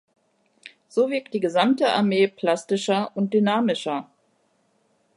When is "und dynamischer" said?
3.15-4.09